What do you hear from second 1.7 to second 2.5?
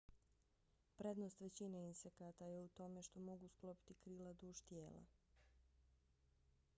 insekata